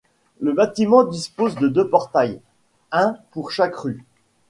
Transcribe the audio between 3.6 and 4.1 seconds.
rue.